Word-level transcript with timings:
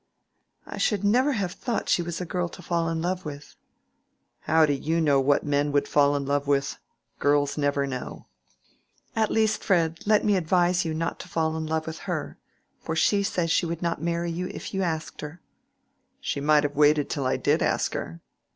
"I 0.65 0.79
should 0.79 1.03
never 1.03 1.33
have 1.33 1.51
thought 1.51 1.87
she 1.87 2.01
was 2.01 2.19
a 2.19 2.25
girl 2.25 2.49
to 2.49 2.63
fall 2.63 2.89
in 2.89 3.03
love 3.03 3.23
with." 3.23 3.55
"How 4.39 4.65
do 4.65 4.73
you 4.73 4.99
know 4.99 5.21
what 5.21 5.43
men 5.43 5.71
would 5.73 5.87
fall 5.87 6.15
in 6.15 6.25
love 6.25 6.47
with? 6.47 6.79
Girls 7.19 7.55
never 7.55 7.85
know." 7.85 8.25
"At 9.15 9.29
least, 9.29 9.63
Fred, 9.63 9.99
let 10.07 10.25
me 10.25 10.35
advise 10.37 10.85
you 10.85 10.95
not 10.95 11.19
to 11.19 11.29
fall 11.29 11.55
in 11.55 11.67
love 11.67 11.85
with 11.85 11.99
her, 12.09 12.39
for 12.79 12.95
she 12.95 13.21
says 13.21 13.51
she 13.51 13.67
would 13.67 13.83
not 13.83 14.01
marry 14.01 14.31
you 14.31 14.47
if 14.47 14.73
you 14.73 14.81
asked 14.81 15.21
her." 15.21 15.39
"She 16.19 16.41
might 16.41 16.63
have 16.63 16.75
waited 16.75 17.07
till 17.07 17.27
I 17.27 17.37
did 17.37 17.61
ask 17.61 17.93
her." 17.93 18.21